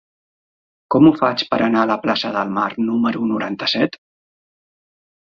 Com 0.95 1.09
ho 1.09 1.11
faig 1.19 1.43
per 1.51 1.59
anar 1.67 1.83
a 1.87 1.91
la 1.93 1.99
plaça 2.07 2.33
del 2.39 2.57
Mar 2.57 2.67
número 2.89 3.31
noranta-set? 3.37 4.03